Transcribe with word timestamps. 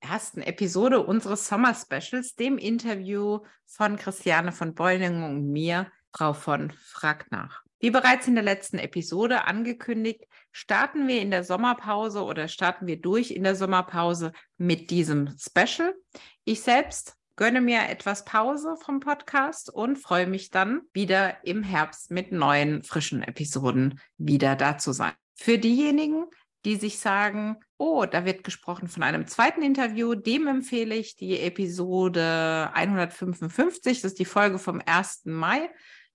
ersten 0.00 0.42
Episode 0.42 1.00
unseres 1.00 1.46
Sommer 1.46 1.74
Specials, 1.74 2.34
dem 2.34 2.58
Interview 2.58 3.40
von 3.66 3.96
Christiane 3.96 4.52
von 4.52 4.74
Beuningen 4.74 5.24
und 5.24 5.50
mir, 5.50 5.90
Frau 6.12 6.32
von 6.32 6.72
Fragt 6.72 7.30
nach. 7.32 7.62
Wie 7.80 7.90
bereits 7.90 8.26
in 8.26 8.34
der 8.34 8.42
letzten 8.42 8.78
Episode 8.78 9.44
angekündigt, 9.44 10.24
starten 10.50 11.06
wir 11.06 11.20
in 11.20 11.30
der 11.30 11.44
Sommerpause 11.44 12.24
oder 12.24 12.48
starten 12.48 12.86
wir 12.86 13.00
durch 13.00 13.30
in 13.30 13.44
der 13.44 13.54
Sommerpause 13.54 14.32
mit 14.56 14.90
diesem 14.90 15.36
Special. 15.38 15.94
Ich 16.44 16.62
selbst 16.62 17.14
gönne 17.36 17.60
mir 17.60 17.88
etwas 17.88 18.24
Pause 18.24 18.74
vom 18.84 18.98
Podcast 18.98 19.72
und 19.72 19.96
freue 19.96 20.26
mich 20.26 20.50
dann 20.50 20.82
wieder 20.92 21.44
im 21.46 21.62
Herbst 21.62 22.10
mit 22.10 22.32
neuen, 22.32 22.82
frischen 22.82 23.22
Episoden 23.22 24.00
wieder 24.16 24.56
da 24.56 24.76
zu 24.76 24.90
sein. 24.90 25.12
Für 25.36 25.56
diejenigen, 25.56 26.24
die 26.64 26.76
sich 26.76 26.98
sagen, 26.98 27.56
oh, 27.76 28.04
da 28.04 28.24
wird 28.24 28.44
gesprochen 28.44 28.88
von 28.88 29.02
einem 29.02 29.26
zweiten 29.26 29.62
Interview, 29.62 30.14
dem 30.14 30.46
empfehle 30.46 30.94
ich 30.94 31.16
die 31.16 31.38
Episode 31.40 32.70
155, 32.74 34.00
das 34.00 34.12
ist 34.12 34.18
die 34.18 34.24
Folge 34.24 34.58
vom 34.58 34.82
1. 34.84 35.22
Mai, 35.26 35.70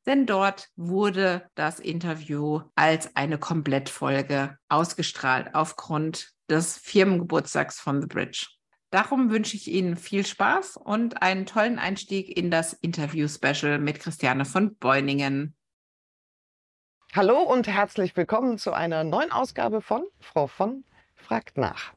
denn 0.06 0.26
dort 0.26 0.70
wurde 0.76 1.50
das 1.56 1.80
Interview 1.80 2.62
als 2.76 3.16
eine 3.16 3.38
Komplettfolge 3.38 4.58
ausgestrahlt 4.68 5.56
aufgrund 5.56 6.32
des 6.50 6.78
Firmengeburtstags 6.78 7.80
von 7.80 8.02
The 8.02 8.08
Bridge. 8.08 8.48
Darum 8.94 9.32
wünsche 9.32 9.56
ich 9.56 9.72
Ihnen 9.72 9.96
viel 9.96 10.26
Spaß 10.26 10.78
und 10.78 11.24
einen 11.24 11.48
tollen 11.48 11.80
Einstieg 11.80 12.38
in 12.38 12.52
das 12.52 12.74
Interview-Special 12.74 13.80
mit 13.80 14.00
Christiane 14.00 14.46
von 14.46 14.76
Beuningen. 14.76 15.56
Hallo 17.16 17.44
und 17.44 17.68
herzlich 17.68 18.18
willkommen 18.18 18.58
zu 18.58 18.74
einer 18.74 19.04
neuen 19.04 19.32
Ausgabe 19.32 19.82
von 19.82 20.02
Frau 20.20 20.48
von 20.48 20.84
fragt 21.14 21.60
nach. 21.60 21.94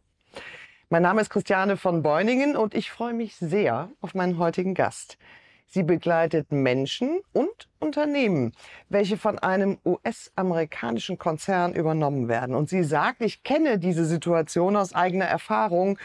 Mein 0.91 1.01
Name 1.01 1.23
ist 1.23 1.31
Christiane 1.31 1.79
von 1.79 2.03
Beuningen 2.03 2.55
und 2.55 2.75
ich 2.75 2.91
freue 2.91 3.15
mich 3.15 3.35
sehr 3.37 3.89
auf 4.03 4.15
meinen 4.15 4.37
heutigen 4.37 4.75
Gast. 4.75 5.17
Sie 5.65 5.85
begleitet 5.85 6.53
Menschen 6.53 7.23
und 7.33 7.71
Unternehmen, 7.79 8.53
welche 8.91 9.17
von 9.17 9.39
einem 9.39 9.79
US-amerikanischen 9.87 11.17
Konzern 11.17 11.73
übernommen 11.73 12.29
werden. 12.29 12.55
Und 12.55 12.69
sie 12.69 12.85
sagt, 12.85 13.23
ich 13.23 13.43
kenne 13.43 13.79
diese 13.79 14.05
Situation 14.05 14.77
aus 14.77 14.95
eigener 14.95 15.25
Erfahrung 15.25 15.99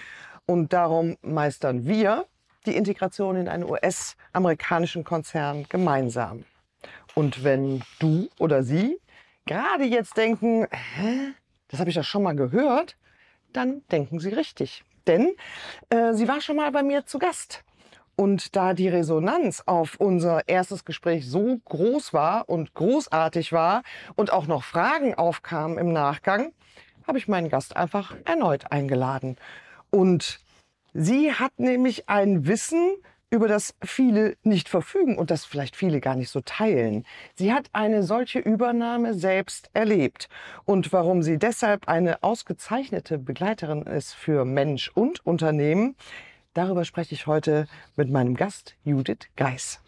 und 0.46 0.72
darum 0.72 1.18
meistern 1.22 1.86
wir 1.86 2.28
die 2.66 2.78
Integration 2.78 3.36
in 3.36 3.50
einen 3.50 3.66
US-amerikanischen 3.66 5.04
Konzern 5.04 5.66
gemeinsam. 5.68 6.46
Und 7.14 7.44
wenn 7.44 7.84
du 8.00 8.30
oder 8.40 8.64
sie 8.64 9.01
gerade 9.46 9.84
jetzt 9.84 10.18
denken, 10.18 10.68
hä, 10.72 11.34
das 11.68 11.80
habe 11.80 11.90
ich 11.90 11.96
ja 11.96 12.04
schon 12.04 12.24
mal 12.24 12.36
gehört, 12.36 12.98
dann 13.54 13.84
denken 13.92 14.20
Sie 14.20 14.30
richtig. 14.30 14.84
Denn 15.08 15.34
äh, 15.90 16.14
sie 16.14 16.28
war 16.28 16.42
schon 16.42 16.58
mal 16.58 16.72
bei 16.72 16.84
mir 16.84 17.06
zu 17.06 17.18
Gast. 17.20 17.64
Und 18.16 18.56
da 18.56 18.74
die 18.74 18.90
Resonanz 18.90 19.64
auf 19.66 19.96
unser 19.96 20.48
erstes 20.48 20.86
Gespräch 20.86 21.28
so 21.28 21.60
groß 21.66 22.14
war 22.14 22.50
und 22.50 22.74
großartig 22.74 23.52
war 23.52 23.84
und 24.16 24.32
auch 24.32 24.48
noch 24.48 24.64
Fragen 24.64 25.16
aufkamen 25.16 25.78
im 25.78 25.92
Nachgang, 25.92 26.54
habe 27.08 27.18
ich 27.18 27.28
meinen 27.28 27.50
Gast 27.50 27.76
einfach 27.76 28.16
erneut 28.26 28.72
eingeladen. 28.72 29.38
Und 29.90 30.40
sie 30.94 31.34
hat 31.34 31.58
nämlich 31.58 32.10
ein 32.10 32.46
Wissen, 32.46 32.96
über 33.32 33.48
das 33.48 33.74
viele 33.82 34.36
nicht 34.44 34.70
verfügen 34.70 35.18
und 35.18 35.32
das 35.32 35.46
vielleicht 35.46 35.76
viele 35.76 36.02
gar 36.02 36.16
nicht 36.16 36.30
so 36.30 36.42
teilen. 36.42 37.06
Sie 37.36 37.54
hat 37.54 37.70
eine 37.72 38.04
solche 38.04 38.40
Übernahme 38.40 39.14
selbst 39.14 39.70
erlebt. 39.74 40.28
Und 40.66 40.92
warum 40.92 41.24
sie 41.24 41.40
deshalb 41.40 41.88
eine 41.88 42.24
ausgezeichnete 42.24 43.18
Begleiterin 43.18 43.84
ist 43.84 44.14
für 44.14 44.44
Mensch 44.44 44.92
und 44.94 45.26
Unternehmen, 45.26 45.96
darüber 46.54 46.84
spreche 46.84 47.16
ich 47.16 47.26
heute 47.26 47.68
mit 47.96 48.12
meinem 48.12 48.36
Gast 48.36 48.76
Judith 48.84 49.30
Geis. 49.38 49.80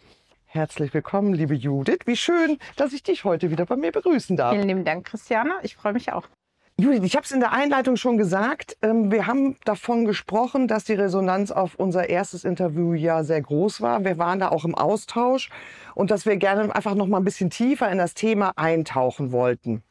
Herzlich 0.46 0.94
willkommen, 0.94 1.34
liebe 1.34 1.54
Judith. 1.54 2.00
Wie 2.06 2.16
schön, 2.16 2.58
dass 2.76 2.94
ich 2.94 3.02
dich 3.02 3.24
heute 3.24 3.50
wieder 3.50 3.66
bei 3.66 3.76
mir 3.76 3.92
begrüßen 3.92 4.36
darf. 4.36 4.54
Vielen 4.54 4.68
lieben 4.68 4.84
Dank, 4.84 5.06
Christiane. 5.06 5.52
Ich 5.62 5.76
freue 5.76 5.92
mich 5.92 6.12
auch. 6.12 6.28
Judith, 6.76 7.04
ich 7.04 7.14
habe 7.14 7.24
es 7.24 7.30
in 7.30 7.38
der 7.38 7.52
Einleitung 7.52 7.96
schon 7.96 8.18
gesagt. 8.18 8.76
Ähm, 8.82 9.12
wir 9.12 9.28
haben 9.28 9.56
davon 9.64 10.04
gesprochen, 10.06 10.66
dass 10.66 10.82
die 10.82 10.94
Resonanz 10.94 11.52
auf 11.52 11.76
unser 11.76 12.08
erstes 12.08 12.42
Interview 12.42 12.94
ja 12.94 13.22
sehr 13.22 13.40
groß 13.40 13.80
war. 13.80 14.04
Wir 14.04 14.18
waren 14.18 14.40
da 14.40 14.48
auch 14.48 14.64
im 14.64 14.74
Austausch 14.74 15.50
und 15.94 16.10
dass 16.10 16.26
wir 16.26 16.36
gerne 16.36 16.74
einfach 16.74 16.96
noch 16.96 17.06
mal 17.06 17.18
ein 17.18 17.24
bisschen 17.24 17.48
tiefer 17.48 17.88
in 17.92 17.98
das 17.98 18.14
Thema 18.14 18.54
eintauchen 18.56 19.30
wollten. 19.30 19.84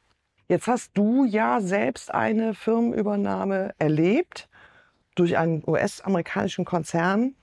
Jetzt 0.50 0.68
hast 0.68 0.92
du 0.94 1.24
ja 1.24 1.62
selbst 1.62 2.14
eine 2.14 2.54
Firmenübernahme 2.54 3.74
erlebt 3.80 4.50
durch 5.16 5.38
einen 5.38 5.64
US-amerikanischen 5.66 6.66
Konzern 6.66 7.36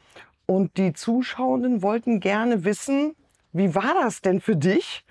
und 0.45 0.77
die 0.77 0.93
Zuschauenden 0.93 1.81
wollten 1.81 2.21
gerne 2.21 2.65
wissen, 2.65 3.17
wie 3.55 3.75
war 3.75 3.95
das 4.03 4.21
denn 4.21 4.43
für 4.43 4.57
dich? 4.57 5.03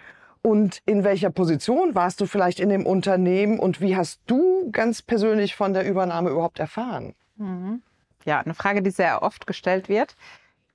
Und 0.42 0.82
in 0.86 1.04
welcher 1.04 1.30
Position 1.30 1.96
warst 1.96 2.22
du 2.22 2.26
vielleicht 2.26 2.60
in 2.60 2.70
dem 2.70 2.86
Unternehmen 2.86 3.60
und 3.60 3.82
wie 3.82 3.96
hast 3.96 4.22
du 4.26 4.70
ganz 4.72 5.02
persönlich 5.02 5.56
von 5.56 5.74
der 5.74 5.88
Übernahme 5.88 6.30
überhaupt 6.30 6.60
erfahren? 6.60 7.14
Mhm. 7.36 7.82
Ja, 8.26 8.40
eine 8.40 8.54
Frage, 8.54 8.82
die 8.82 8.92
sehr 8.92 9.22
oft 9.22 9.48
gestellt 9.48 9.90
wird. 9.90 10.16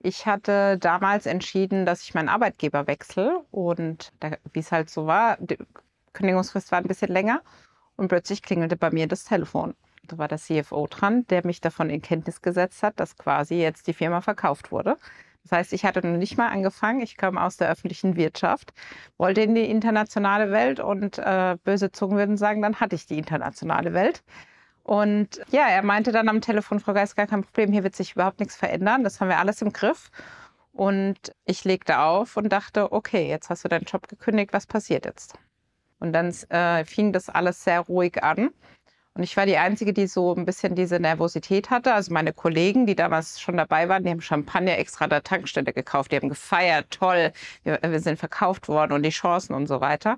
Ich 0.00 0.26
hatte 0.26 0.76
damals 0.78 1.24
entschieden, 1.24 1.86
dass 1.86 2.02
ich 2.02 2.14
meinen 2.14 2.28
Arbeitgeber 2.28 2.86
wechsle 2.86 3.40
und 3.50 4.12
wie 4.52 4.58
es 4.58 4.70
halt 4.70 4.90
so 4.90 5.06
war, 5.06 5.38
die 5.40 5.56
Kündigungsfrist 6.12 6.70
war 6.70 6.78
ein 6.78 6.86
bisschen 6.86 7.10
länger 7.10 7.40
und 7.96 8.08
plötzlich 8.08 8.42
klingelte 8.42 8.76
bei 8.76 8.90
mir 8.90 9.08
das 9.08 9.24
Telefon. 9.24 9.74
Da 10.06 10.18
war 10.18 10.28
der 10.28 10.38
CFO 10.38 10.86
dran, 10.88 11.26
der 11.28 11.46
mich 11.46 11.62
davon 11.62 11.88
in 11.88 12.02
Kenntnis 12.02 12.42
gesetzt 12.42 12.82
hat, 12.82 13.00
dass 13.00 13.16
quasi 13.16 13.54
jetzt 13.54 13.86
die 13.86 13.94
Firma 13.94 14.20
verkauft 14.20 14.70
wurde. 14.70 14.98
Das 15.44 15.52
heißt, 15.52 15.72
ich 15.74 15.84
hatte 15.84 16.06
noch 16.06 16.16
nicht 16.18 16.36
mal 16.38 16.48
angefangen. 16.48 17.00
Ich 17.00 17.16
kam 17.16 17.38
aus 17.38 17.56
der 17.56 17.70
öffentlichen 17.70 18.16
Wirtschaft, 18.16 18.72
wollte 19.18 19.42
in 19.42 19.54
die 19.54 19.70
internationale 19.70 20.50
Welt 20.50 20.80
und 20.80 21.18
äh, 21.18 21.56
böse 21.62 21.92
Zungen 21.92 22.16
würden 22.16 22.36
sagen, 22.36 22.62
dann 22.62 22.80
hatte 22.80 22.96
ich 22.96 23.06
die 23.06 23.18
internationale 23.18 23.92
Welt. 23.92 24.24
Und 24.82 25.40
ja, 25.50 25.66
er 25.68 25.82
meinte 25.82 26.12
dann 26.12 26.28
am 26.28 26.40
Telefon, 26.40 26.80
Frau 26.80 26.92
Geist, 26.92 27.16
gar 27.16 27.26
kein 27.26 27.42
Problem, 27.42 27.72
hier 27.72 27.84
wird 27.84 27.96
sich 27.96 28.12
überhaupt 28.12 28.40
nichts 28.40 28.56
verändern. 28.56 29.04
Das 29.04 29.20
haben 29.20 29.28
wir 29.28 29.38
alles 29.38 29.62
im 29.62 29.72
Griff. 29.72 30.10
Und 30.72 31.32
ich 31.44 31.64
legte 31.64 32.00
auf 32.00 32.36
und 32.36 32.50
dachte, 32.50 32.92
okay, 32.92 33.28
jetzt 33.28 33.48
hast 33.48 33.64
du 33.64 33.68
deinen 33.68 33.84
Job 33.84 34.08
gekündigt, 34.08 34.52
was 34.52 34.66
passiert 34.66 35.04
jetzt? 35.06 35.38
Und 36.00 36.12
dann 36.12 36.34
äh, 36.50 36.84
fing 36.84 37.12
das 37.12 37.28
alles 37.28 37.64
sehr 37.64 37.80
ruhig 37.80 38.22
an. 38.22 38.50
Und 39.16 39.22
ich 39.22 39.36
war 39.36 39.46
die 39.46 39.56
Einzige, 39.56 39.92
die 39.92 40.08
so 40.08 40.34
ein 40.34 40.44
bisschen 40.44 40.74
diese 40.74 40.98
Nervosität 40.98 41.70
hatte. 41.70 41.94
Also 41.94 42.12
meine 42.12 42.32
Kollegen, 42.32 42.84
die 42.84 42.96
damals 42.96 43.40
schon 43.40 43.56
dabei 43.56 43.88
waren, 43.88 44.02
die 44.02 44.10
haben 44.10 44.20
Champagner 44.20 44.76
extra 44.76 45.06
der 45.06 45.22
Tankstelle 45.22 45.72
gekauft. 45.72 46.10
Die 46.10 46.16
haben 46.16 46.28
gefeiert, 46.28 46.90
toll, 46.90 47.32
wir, 47.62 47.78
wir 47.80 48.00
sind 48.00 48.18
verkauft 48.18 48.66
worden 48.66 48.92
und 48.92 49.04
die 49.04 49.10
Chancen 49.10 49.54
und 49.54 49.68
so 49.68 49.80
weiter. 49.80 50.16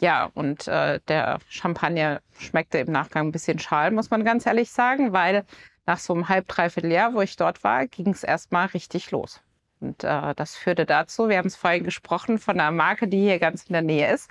Ja, 0.00 0.30
und 0.34 0.66
äh, 0.68 1.00
der 1.06 1.38
Champagner 1.48 2.20
schmeckte 2.38 2.78
im 2.78 2.90
Nachgang 2.90 3.28
ein 3.28 3.32
bisschen 3.32 3.58
schal, 3.58 3.90
muss 3.90 4.10
man 4.10 4.24
ganz 4.24 4.46
ehrlich 4.46 4.70
sagen, 4.70 5.12
weil 5.12 5.44
nach 5.86 5.98
so 5.98 6.14
einem 6.14 6.28
halb, 6.28 6.48
dreiviertel 6.48 6.92
Jahr, 6.92 7.14
wo 7.14 7.20
ich 7.20 7.36
dort 7.36 7.62
war, 7.62 7.86
ging 7.86 8.08
es 8.08 8.24
erstmal 8.24 8.66
richtig 8.68 9.10
los. 9.10 9.40
Und 9.80 10.02
äh, 10.02 10.34
das 10.34 10.56
führte 10.56 10.86
dazu, 10.86 11.28
wir 11.28 11.36
haben 11.36 11.46
es 11.46 11.56
vorhin 11.56 11.84
gesprochen, 11.84 12.38
von 12.38 12.58
einer 12.58 12.70
Marke, 12.70 13.06
die 13.06 13.20
hier 13.20 13.38
ganz 13.38 13.64
in 13.64 13.74
der 13.74 13.82
Nähe 13.82 14.12
ist, 14.12 14.30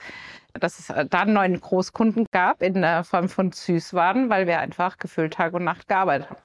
dass 0.59 0.79
es 0.79 0.89
äh, 0.89 1.05
da 1.05 1.21
einen 1.21 1.33
neuen 1.33 1.59
Großkunden 1.59 2.27
gab 2.31 2.61
in 2.61 2.81
der 2.81 3.03
Form 3.03 3.29
von 3.29 3.51
Süßwaren, 3.51 4.29
weil 4.29 4.47
wir 4.47 4.59
einfach 4.59 4.97
gefühlt 4.97 5.33
Tag 5.33 5.53
und 5.53 5.63
Nacht 5.63 5.87
gearbeitet 5.87 6.29
haben. 6.29 6.41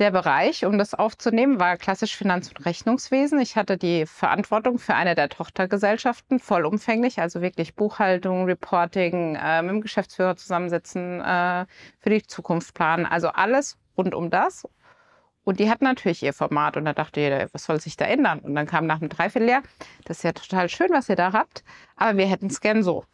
Der 0.00 0.10
Bereich, 0.10 0.64
um 0.64 0.76
das 0.76 0.92
aufzunehmen, 0.92 1.60
war 1.60 1.76
klassisch 1.76 2.16
Finanz- 2.16 2.48
und 2.48 2.66
Rechnungswesen. 2.66 3.38
Ich 3.38 3.54
hatte 3.54 3.78
die 3.78 4.06
Verantwortung 4.06 4.80
für 4.80 4.96
eine 4.96 5.14
der 5.14 5.28
Tochtergesellschaften 5.28 6.40
vollumfänglich, 6.40 7.20
also 7.20 7.40
wirklich 7.42 7.76
Buchhaltung, 7.76 8.46
Reporting, 8.46 9.36
äh, 9.36 9.62
mit 9.62 9.70
dem 9.70 9.80
Geschäftsführer 9.82 10.34
zusammensitzen, 10.34 11.20
äh, 11.20 11.66
für 12.00 12.10
die 12.10 12.26
Zukunft 12.26 12.74
planen, 12.74 13.06
also 13.06 13.28
alles 13.28 13.78
rund 13.96 14.16
um 14.16 14.30
das. 14.30 14.66
Und 15.44 15.60
die 15.60 15.70
hat 15.70 15.80
natürlich 15.80 16.24
ihr 16.24 16.32
Format 16.32 16.76
und 16.76 16.86
da 16.86 16.92
dachte 16.92 17.20
jeder, 17.20 17.46
was 17.52 17.64
soll 17.64 17.80
sich 17.80 17.96
da 17.96 18.06
ändern? 18.06 18.40
Und 18.40 18.56
dann 18.56 18.66
kam 18.66 18.86
nach 18.86 19.00
einem 19.00 19.10
Dreivierteljahr, 19.10 19.62
das 20.06 20.18
ist 20.18 20.22
ja 20.24 20.32
total 20.32 20.68
schön, 20.68 20.88
was 20.90 21.08
ihr 21.08 21.16
da 21.16 21.32
habt, 21.32 21.62
aber 21.94 22.18
wir 22.18 22.26
hätten 22.26 22.46
es 22.46 22.60
gern 22.60 22.82
so. 22.82 23.04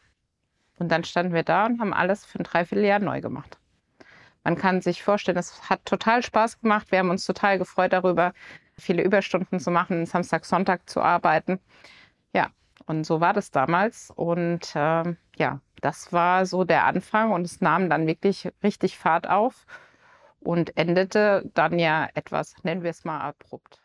Und 0.81 0.89
dann 0.89 1.05
standen 1.05 1.35
wir 1.35 1.43
da 1.43 1.67
und 1.67 1.79
haben 1.79 1.93
alles 1.93 2.25
für 2.25 2.39
ein 2.39 2.45
Dreivierteljahr 2.45 3.01
neu 3.01 3.21
gemacht. 3.21 3.59
Man 4.45 4.57
kann 4.57 4.81
sich 4.81 5.03
vorstellen, 5.03 5.37
es 5.37 5.69
hat 5.69 5.85
total 5.85 6.23
Spaß 6.23 6.61
gemacht. 6.61 6.91
Wir 6.91 7.01
haben 7.01 7.11
uns 7.11 7.27
total 7.27 7.59
gefreut 7.59 7.93
darüber, 7.93 8.33
viele 8.79 9.03
Überstunden 9.03 9.61
zu 9.61 9.71
machen, 9.71 10.07
Samstag, 10.07 10.47
Sonntag 10.47 10.89
zu 10.89 11.03
arbeiten. 11.03 11.61
Ja, 12.35 12.49
und 12.87 13.05
so 13.05 13.21
war 13.21 13.35
das 13.35 13.51
damals. 13.51 14.11
Und 14.17 14.75
äh, 14.75 15.15
ja, 15.37 15.61
das 15.83 16.15
war 16.15 16.47
so 16.47 16.65
der 16.65 16.87
Anfang 16.87 17.33
und 17.33 17.43
es 17.43 17.61
nahm 17.61 17.91
dann 17.91 18.07
wirklich 18.07 18.49
richtig 18.63 18.97
Fahrt 18.97 19.29
auf 19.29 19.67
und 20.41 20.79
endete 20.79 21.51
dann 21.53 21.79
ja 21.79 22.09
etwas, 22.15 22.55
nennen 22.63 22.83
wir 22.83 22.91
es 22.91 23.05
mal 23.05 23.21
abrupt. 23.21 23.83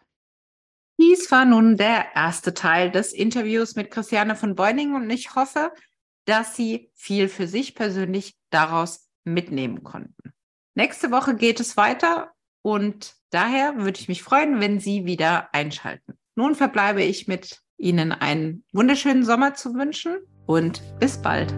Dies 0.98 1.30
war 1.30 1.44
nun 1.44 1.75
der 1.75 2.15
erste 2.15 2.53
Teil 2.53 2.89
des 2.89 3.12
Interviews 3.12 3.75
mit 3.75 3.91
Christiane 3.91 4.38
von 4.38 4.56
Beuning 4.56 4.95
und 4.95 5.09
ich 5.09 5.36
hoffe, 5.36 5.74
dass 6.25 6.56
Sie 6.56 6.92
viel 6.94 7.27
für 7.30 7.48
sich 7.48 7.75
persönlich 7.75 8.36
daraus 8.50 9.10
mitnehmen 9.24 9.83
konnten. 9.83 10.33
Nächste 10.75 11.12
Woche 11.12 11.36
geht 11.36 11.60
es 11.60 11.77
weiter 11.77 12.33
und 12.62 13.16
daher 13.30 13.77
würde 13.77 14.00
ich 14.00 14.07
mich 14.07 14.24
freuen, 14.24 14.60
wenn 14.60 14.80
Sie 14.80 15.06
wieder 15.06 15.54
einschalten. 15.54 16.18
Nun 16.36 16.56
verbleibe 16.56 17.04
ich 17.04 17.27
mit 17.27 17.62
Ihnen 17.77 18.12
einen 18.12 18.66
wunderschönen 18.74 19.24
Sommer 19.24 19.54
zu 19.54 19.74
wünschen 19.74 20.18
und 20.45 20.81
bis 21.00 21.18
bald. 21.18 21.54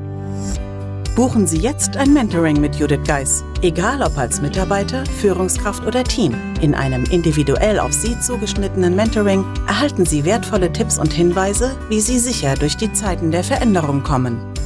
Buchen 1.17 1.47
Sie 1.47 1.57
jetzt 1.57 1.97
ein 1.97 2.13
Mentoring 2.13 2.61
mit 2.61 2.75
Judith 2.75 3.07
Geis. 3.07 3.43
Egal 3.63 4.03
ob 4.03 4.15
als 4.19 4.39
Mitarbeiter, 4.39 5.03
Führungskraft 5.03 5.83
oder 5.83 6.03
Team. 6.03 6.35
In 6.61 6.75
einem 6.75 7.05
individuell 7.05 7.79
auf 7.79 7.91
Sie 7.91 8.19
zugeschnittenen 8.19 8.95
Mentoring 8.95 9.43
erhalten 9.67 10.05
Sie 10.05 10.25
wertvolle 10.25 10.71
Tipps 10.71 10.99
und 10.99 11.11
Hinweise, 11.11 11.75
wie 11.89 12.01
Sie 12.01 12.19
sicher 12.19 12.53
durch 12.53 12.77
die 12.77 12.93
Zeiten 12.93 13.31
der 13.31 13.43
Veränderung 13.43 14.03
kommen. 14.03 14.53